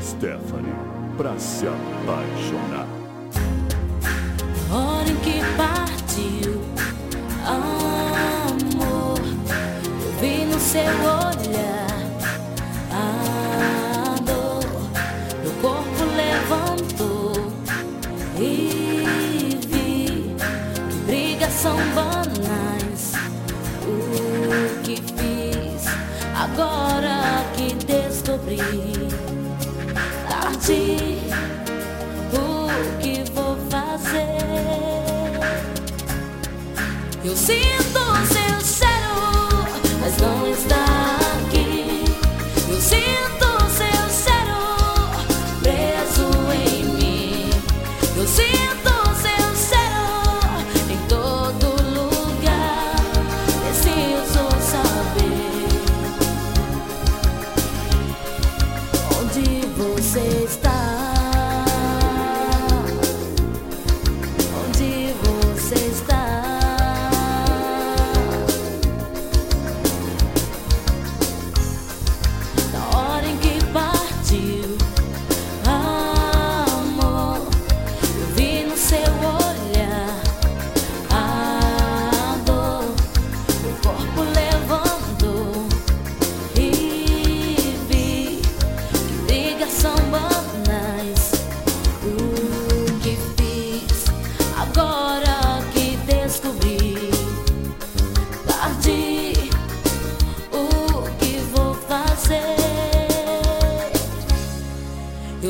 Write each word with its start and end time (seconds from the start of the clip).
Stephanie, 0.00 0.72
pra 1.16 1.38
se 1.38 1.66
apaixonar. 1.66 2.86
Hora 4.72 5.10
em 5.10 5.16
que 5.16 5.40
partiu, 5.56 6.62
amor, 7.46 9.20
eu 10.02 10.12
vi 10.20 10.44
no 10.46 10.58
seu 10.58 10.82
olhar 10.82 11.84
a 12.90 14.14
dor, 14.22 14.64
meu 15.42 15.52
corpo 15.60 16.04
levantou 16.16 17.52
e 18.38 19.06
vi 19.68 19.68
que 19.68 20.36
brigas 21.06 21.52
são 21.52 21.76
banais. 21.94 23.12
O 23.86 24.82
que 24.82 24.96
fiz 24.96 25.86
agora 26.34 27.44
que 27.54 27.74
descobri 27.84 28.58
O 30.66 30.70
que 32.98 33.22
vou 33.34 33.54
fazer? 33.68 34.38
Eu 37.22 37.36
sinto 37.36 38.03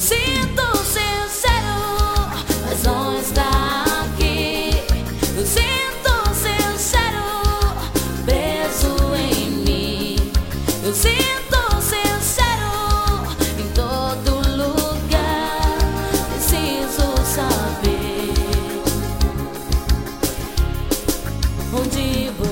sinto 0.00 0.62
o 0.62 0.76
seu 0.78 1.28
cheiro, 1.28 1.78
mas 2.64 2.82
não 2.82 3.20
está 3.20 3.84
aqui. 4.02 4.70
Eu 5.36 5.46
sinto 5.46 6.08
o 6.08 6.34
seu 6.34 6.78
cheiro 6.78 7.28
preso 8.24 8.96
em 9.14 9.50
mim. 9.50 10.16
Eu 10.82 10.94
sinto 10.94 11.56
o 11.76 11.82
seu 11.82 12.18
cheiro 12.22 13.36
em 13.58 13.68
todo 13.74 14.30
lugar. 14.56 15.76
Preciso 16.32 17.06
saber 17.26 18.32
onde 21.74 22.30
você 22.38 22.49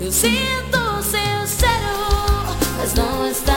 Eu 0.00 0.10
sinto 0.10 1.02
seu 1.02 1.46
mas 2.76 2.94
não 2.94 3.28
está. 3.28 3.51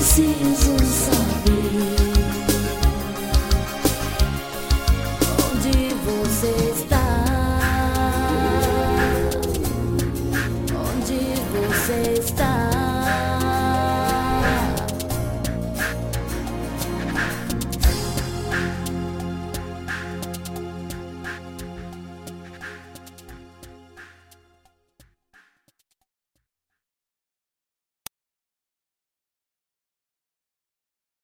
Preciso 0.00 0.76
saber. 0.84 1.49